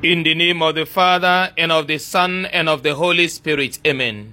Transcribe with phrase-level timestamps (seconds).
[0.00, 3.80] In the name of the Father, and of the Son, and of the Holy Spirit.
[3.84, 4.32] Amen.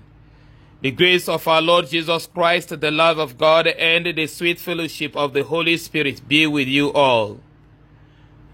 [0.82, 5.16] The grace of our Lord Jesus Christ, the love of God, and the sweet fellowship
[5.16, 7.40] of the Holy Spirit be with you all.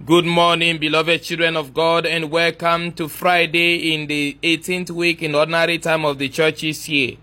[0.05, 5.35] Good morning, beloved children of God, and welcome to Friday in the 18th week in
[5.35, 7.17] ordinary time of the church's year.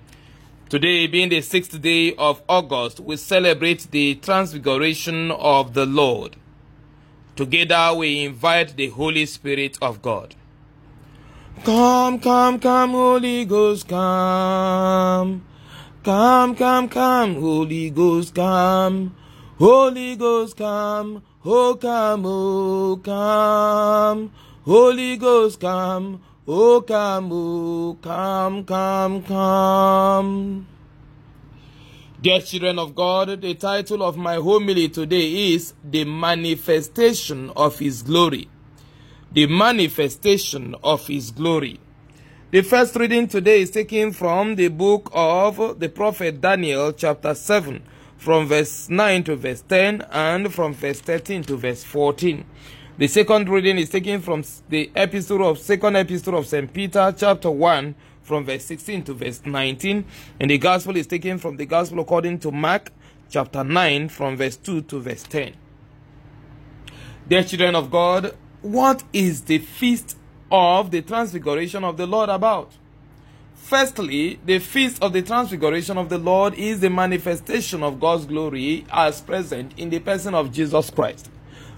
[0.68, 6.36] Today, being the sixth day of August, we celebrate the transfiguration of the Lord.
[7.38, 10.34] Together we invite the Holy Spirit of God.
[11.62, 15.44] Come, come, come, Holy Ghost, come.
[16.02, 19.14] Come, come, come, Holy Ghost, come.
[19.56, 21.22] Holy Ghost, come.
[21.44, 24.32] Oh, come, oh, come.
[24.64, 26.20] Holy Ghost, come.
[26.48, 30.66] Oh, come, oh, come, come, come.
[32.20, 38.02] Dear children of God, the title of my homily today is The Manifestation of His
[38.02, 38.48] Glory.
[39.30, 41.78] The Manifestation of His Glory.
[42.50, 47.84] The first reading today is taken from the book of the prophet Daniel, chapter 7,
[48.16, 52.44] from verse 9 to verse 10, and from verse 13 to verse 14.
[52.98, 56.72] The second reading is taken from the epistle of second epistle of St.
[56.72, 57.94] Peter, chapter 1,
[58.28, 60.04] from verse 16 to verse 19.
[60.38, 62.92] And the gospel is taken from the gospel according to Mark
[63.28, 65.54] chapter 9 from verse 2 to verse 10.
[67.26, 70.16] Dear children of God, what is the feast
[70.50, 72.72] of the transfiguration of the Lord about?
[73.54, 78.86] Firstly, the feast of the transfiguration of the Lord is the manifestation of God's glory
[78.90, 81.28] as present in the person of Jesus Christ.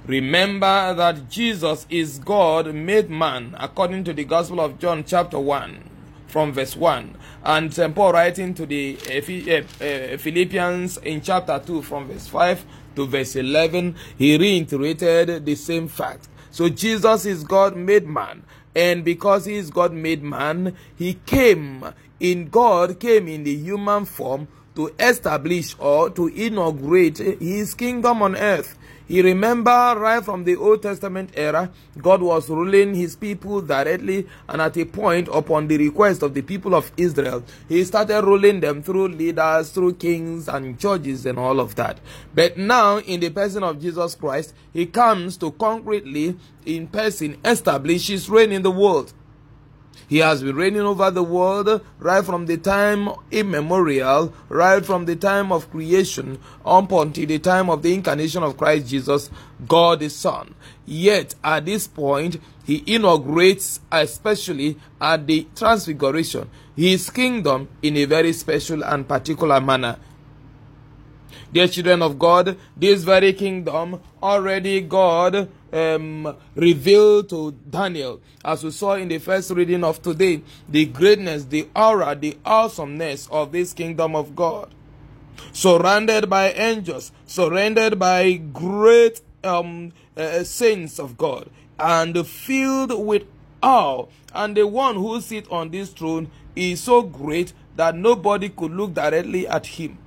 [0.07, 5.90] Remember that Jesus is God made man according to the Gospel of John chapter 1
[6.31, 7.17] from verse 1.
[7.45, 7.95] And St.
[7.95, 12.65] Paul writing to the uh, uh, Philippians in chapter 2 from verse 5
[12.97, 16.29] to verse 11, he reiterated the same fact.
[16.51, 18.45] So Jesus is God made man.
[18.75, 21.85] And because he is God made man, he came
[22.21, 28.37] in God, came in the human form to establish or to inaugurate his kingdom on
[28.37, 28.79] earth.
[29.11, 34.63] You remember right from the Old Testament era, God was ruling his people directly and
[34.63, 38.85] at a point upon the request of the people of Israel, he started ruling them
[38.85, 41.99] through leaders, through kings and judges and all of that.
[42.33, 48.07] But now in the person of Jesus Christ, he comes to concretely in person establish
[48.07, 49.13] his reign in the world.
[50.09, 55.15] He has been reigning over the world right from the time immemorial, right from the
[55.15, 59.31] time of creation up until the time of the incarnation of Christ Jesus,
[59.69, 60.55] God the Son.
[60.85, 68.33] Yet at this point, he inaugurates, especially at the transfiguration, his kingdom in a very
[68.33, 69.97] special and particular manner.
[71.53, 78.71] Dear children of God, this very kingdom already God um, revealed to Daniel, as we
[78.71, 83.73] saw in the first reading of today, the greatness, the aura, the awesomeness of this
[83.73, 84.73] kingdom of God.
[85.53, 91.51] Surrounded by angels, surrounded by great um, uh, saints of God,
[91.81, 93.25] and filled with
[93.61, 94.07] awe.
[94.33, 98.95] And the one who sits on this throne is so great that nobody could look
[98.95, 99.99] directly at him.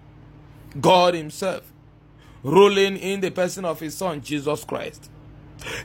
[0.79, 1.71] God Himself,
[2.43, 5.09] ruling in the person of His Son, Jesus Christ.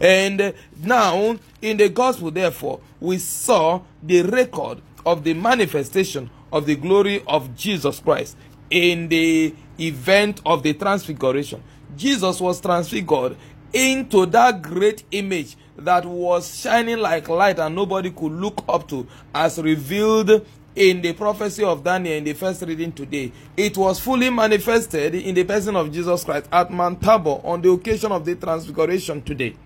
[0.00, 6.76] And now, in the gospel, therefore, we saw the record of the manifestation of the
[6.76, 8.36] glory of Jesus Christ
[8.70, 11.62] in the event of the transfiguration.
[11.96, 13.36] Jesus was transfigured
[13.72, 19.06] into that great image that was shining like light and nobody could look up to
[19.34, 20.44] as revealed
[20.78, 23.32] in the prophecy of Daniel in the first reading today.
[23.56, 27.70] It was fully manifested in the person of Jesus Christ at Mount Tabor on the
[27.70, 29.56] occasion of the transfiguration today.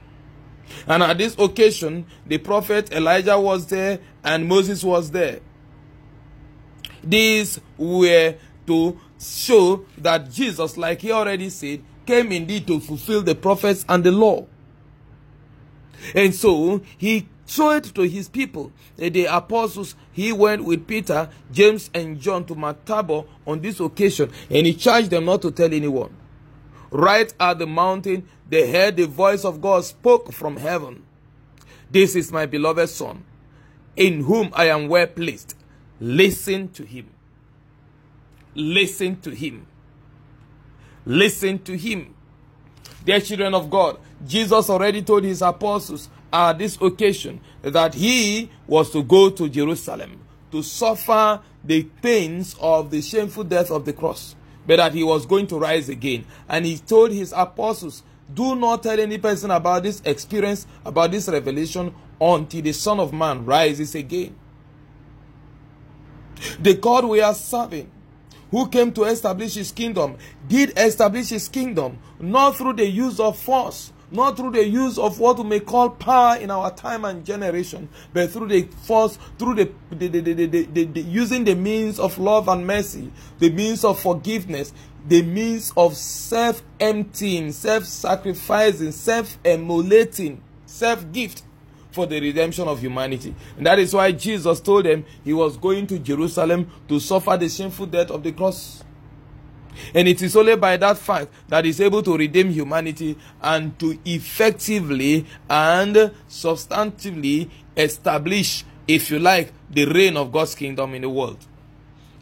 [0.87, 5.41] And at this occasion, the prophet Elijah was there and Moses was there.
[7.05, 8.37] These were
[8.67, 14.03] to show that Jesus, like he already said, came indeed to fulfill the prophets and
[14.03, 14.47] the law.
[16.15, 22.21] And so he showed to his people, the apostles, he went with Peter, James, and
[22.21, 26.15] John to Mount Tabor on this occasion, and he charged them not to tell anyone.
[26.91, 31.05] Right at the mountain, they heard the voice of God spoke from heaven.
[31.91, 33.25] This is my beloved Son,
[33.97, 35.55] in whom I am well pleased.
[36.01, 37.11] Listen to him.
[38.55, 39.67] Listen to him.
[41.05, 42.15] Listen to him.
[43.05, 48.91] Dear children of God, Jesus already told his apostles at this occasion that he was
[48.91, 50.21] to go to Jerusalem
[50.51, 54.35] to suffer the pains of the shameful death of the cross,
[54.67, 56.25] but that he was going to rise again.
[56.49, 58.03] And he told his apostles,
[58.33, 63.13] Do not tell any person about this experience, about this revelation, until the Son of
[63.13, 64.37] Man rises again.
[66.61, 67.91] The God we are serving,
[68.51, 73.39] who came to establish his kingdom, did establish his kingdom not through the use of
[73.39, 77.25] force, not through the use of what we may call power in our time and
[77.25, 82.49] generation, but through the force, through the, the, the, the, using the means of love
[82.49, 84.73] and mercy, the means of forgiveness,
[85.09, 91.43] the means of self emptying, self sacrificing, self emulating, self gift
[91.91, 93.35] for the redemption of humanity.
[93.57, 97.49] And that is why Jesus told them he was going to Jerusalem to suffer the
[97.49, 98.83] shameful death of the cross.
[99.95, 103.99] And it is only by that fact that he's able to redeem humanity and to
[104.05, 105.97] effectively and
[106.29, 111.39] substantively establish, if you like, the reign of God's kingdom in the world.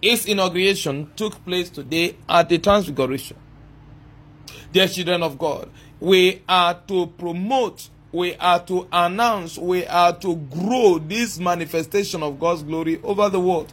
[0.03, 3.37] Its inauguration took place today at the Transfiguration.
[4.73, 5.69] Dear children of God,
[5.99, 12.39] we are to promote, we are to announce, we are to grow this manifestation of
[12.41, 13.73] God's glory over the world.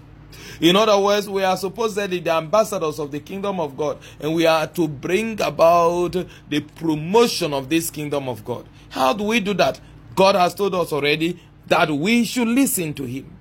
[0.60, 4.00] In other words, we are supposed to be the ambassadors of the kingdom of God,
[4.20, 6.16] and we are to bring about
[6.50, 8.68] the promotion of this kingdom of God.
[8.90, 9.80] How do we do that?
[10.16, 13.32] God has told us already that we should listen to Him.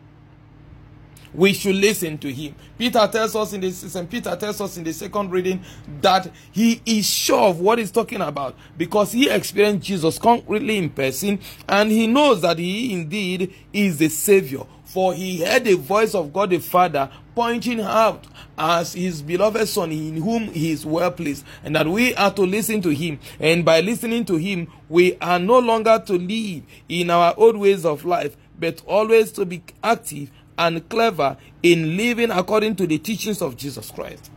[1.33, 2.55] We should listen to Him.
[2.79, 3.63] Peter tells us in
[3.99, 5.63] and Peter tells us in the second reading
[6.01, 10.91] that he is sure of what he's talking about because he experienced Jesus concretely in
[10.91, 14.65] person, and he knows that he indeed is the Savior
[14.97, 18.27] for he heard the voice of God the Father pointing out
[18.57, 22.41] as his beloved Son, in whom he is well pleased, and that we are to
[22.41, 23.21] listen to him.
[23.39, 27.85] And by listening to him, we are no longer to live in our old ways
[27.85, 33.43] of life, but always to be active and clever in living according to the teachings
[33.43, 34.31] of Jesus Christ.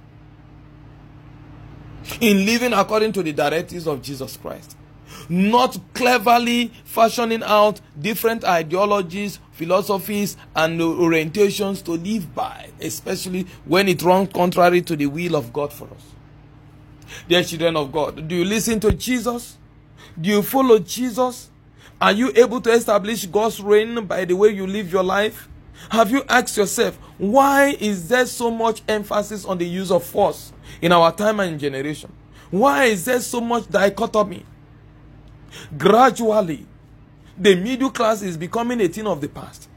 [2.20, 4.76] In living according to the directives of Jesus Christ
[5.30, 14.02] not cleverly fashioning out different ideologies, philosophies, and orientations to live by, especially when it
[14.02, 16.04] runs contrary to the will of God for us.
[17.28, 19.58] Dear children of God, do you listen to Jesus?
[20.20, 21.50] Do you follow Jesus?
[22.02, 25.48] Are you able to establish God's reign by the way you live your life?
[25.90, 30.52] Have you asked yourself, why is there so much emphasis on the use of force
[30.82, 32.12] in our time and generation?
[32.52, 34.46] Why is there so much dichotomy?
[35.78, 36.66] Gradually,
[37.38, 39.70] the middle class is becoming a thing of the past.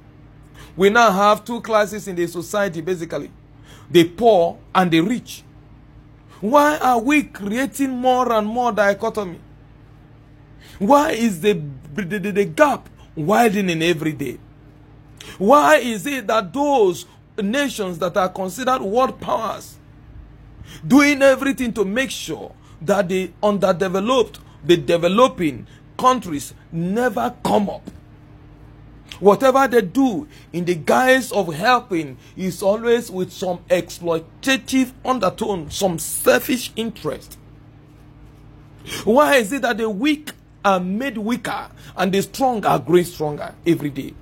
[0.77, 3.31] We now have two classes in the society basically
[3.91, 5.45] the poor and the rich.
[6.41, 9.39] Why are we creating more and more dichotomy?
[10.79, 11.63] Why is the,
[11.95, 14.39] the, the, gap widening every day?
[15.39, 17.07] Why is it that those
[17.41, 19.77] nations that are considered world powers
[20.87, 25.67] doing everything to make sure that the underdeveloped the developing
[25.99, 27.89] countries never come up.
[29.21, 35.99] Whatever they do in the guise of helping is always with some exploitative undertone, some
[35.99, 37.39] selfish interest.
[39.05, 40.33] Why is it that the weak
[40.65, 44.15] are made weaker and the strong are growing stronger every day?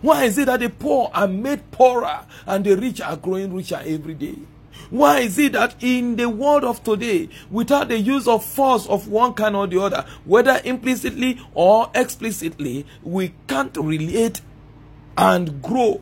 [0.00, 3.80] Why is it that the poor are made poorer and the rich are growing richer
[3.84, 4.36] every day?
[4.90, 9.08] Why is it that in the world of today, without the use of force of
[9.08, 14.40] one kind or the other, whether implicitly or explicitly, we can't relate
[15.16, 16.00] and grow?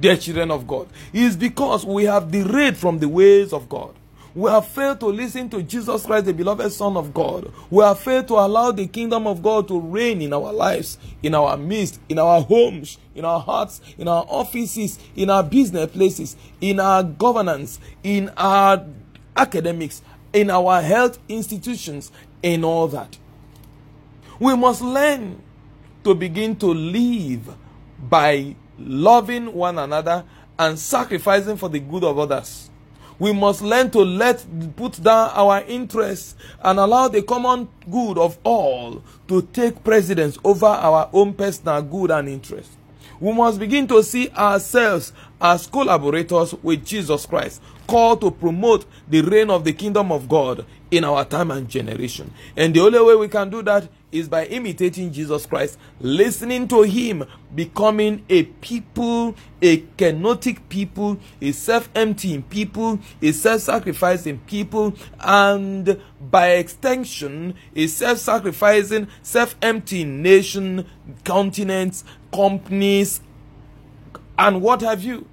[0.00, 3.94] Dear children of God, it is because we have derailed from the ways of God.
[4.34, 7.52] We have failed to listen to Jesus Christ, the beloved Son of God.
[7.70, 11.36] We have failed to allow the kingdom of God to reign in our lives, in
[11.36, 16.36] our midst, in our homes, in our hearts, in our offices, in our business places,
[16.60, 18.84] in our governance, in our
[19.36, 22.10] academics, in our health institutions,
[22.42, 23.16] in all that.
[24.40, 25.40] We must learn
[26.02, 27.54] to begin to live
[28.00, 30.24] by loving one another
[30.58, 32.70] and sacrificing for the good of others.
[33.18, 34.44] We must learn to let
[34.76, 40.66] put down our interests and allow the common good of all to take precedence over
[40.66, 42.70] our own personal good and interest.
[43.20, 49.22] We must begin to see ourselves as collaborators with Jesus Christ, called to promote the
[49.22, 50.66] reign of the kingdom of God
[50.96, 52.32] in our time and generation.
[52.56, 56.82] And the only way we can do that is by imitating Jesus Christ, listening to
[56.82, 57.24] Him,
[57.54, 66.00] becoming a people, a kenotic people, a self emptying people, a self sacrificing people, and
[66.20, 70.86] by extension, a self sacrificing, self emptying nation,
[71.24, 73.20] continents, companies,
[74.38, 75.26] and what have you.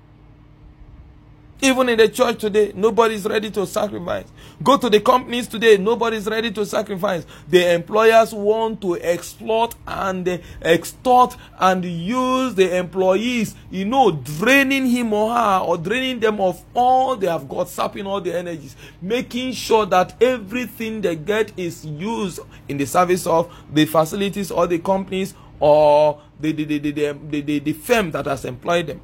[1.63, 4.25] Even in the church today, nobody is ready to sacrifice.
[4.63, 7.23] Go to the companies today, nobody is ready to sacrifice.
[7.49, 15.13] The employers want to exploit and extort and use the employees, you know, draining him
[15.13, 19.51] or her or draining them of all they have got, sapping all the energies, making
[19.51, 22.39] sure that everything they get is used
[22.69, 27.41] in the service of the facilities or the companies or the, the, the, the, the,
[27.41, 29.01] the, the firm that has employed them.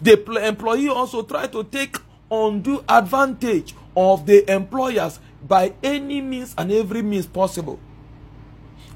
[0.00, 1.96] The employee also try to take
[2.30, 7.78] undue advantage of the employers by any means and every means possible.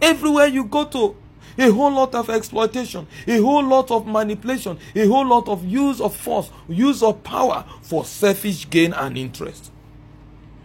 [0.00, 1.16] Everywhere you go to,
[1.58, 6.00] a whole lot of exploitation, a whole lot of manipulation, a whole lot of use
[6.00, 9.72] of force, use of power for selfish gain and interest.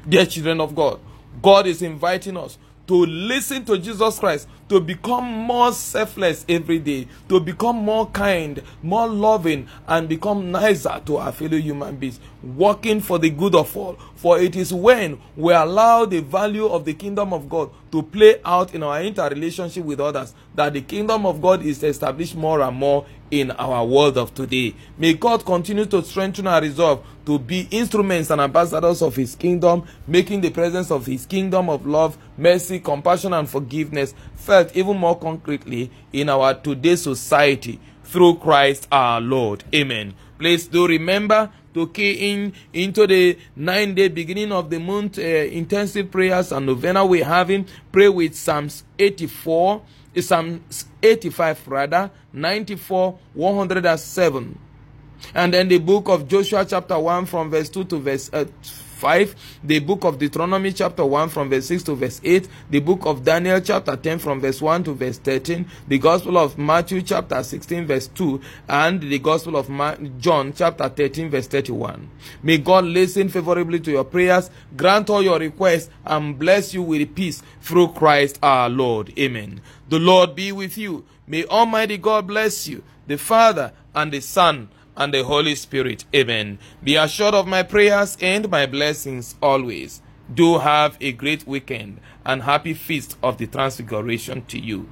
[0.07, 0.99] Dear children of God,
[1.41, 2.57] God is inviting us
[2.91, 8.61] to listen to Jesus Christ, to become more selfless every day, to become more kind,
[8.83, 13.77] more loving, and become nicer to our fellow human beings, working for the good of
[13.77, 13.97] all.
[14.17, 18.41] For it is when we allow the value of the kingdom of God to play
[18.43, 22.75] out in our interrelationship with others that the kingdom of God is established more and
[22.75, 24.75] more in our world of today.
[24.97, 29.85] May God continue to strengthen our resolve to be instruments and ambassadors of His kingdom,
[30.05, 35.17] making the presence of His kingdom of love, mercy, compassion, and forgiveness felt even more
[35.17, 39.63] concretely in our today's society through Christ our Lord.
[39.73, 40.13] Amen.
[40.37, 45.21] Please do remember to key in into the nine day beginning of the month uh,
[45.21, 47.65] intensive prayers and novena we're having.
[47.91, 49.81] Pray with Psalms 84
[50.19, 50.63] Psalm
[51.01, 54.59] 85 rather, 94, 107.
[55.33, 58.45] And then the book of Joshua chapter 1 from verse 2 to verse uh,
[59.01, 63.07] 5, the book of Deuteronomy chapter 1 from verse 6 to verse 8, the book
[63.07, 67.41] of Daniel chapter 10 from verse 1 to verse 13, the gospel of Matthew chapter
[67.41, 68.39] 16 verse 2,
[68.69, 72.07] and the gospel of Ma- John chapter 13 verse 31.
[72.43, 77.15] May God listen favorably to your prayers, grant all your requests, and bless you with
[77.15, 79.17] peace through Christ our Lord.
[79.17, 79.61] Amen.
[79.89, 81.05] The Lord be with you.
[81.25, 86.05] May Almighty God bless you, the Father and the Son and the Holy Spirit.
[86.13, 86.59] Amen.
[86.83, 90.01] Be assured of my prayers and my blessings always.
[90.33, 94.89] Do have a great weekend and happy feast of the Transfiguration to you.